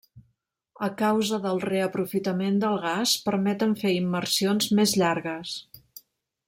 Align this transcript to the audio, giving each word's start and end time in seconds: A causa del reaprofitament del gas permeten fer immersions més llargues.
A 0.85 0.87
causa 1.01 1.39
del 1.43 1.61
reaprofitament 1.65 2.57
del 2.65 2.79
gas 2.87 3.15
permeten 3.29 3.79
fer 3.83 3.93
immersions 4.01 4.71
més 4.81 4.99
llargues. 5.03 5.57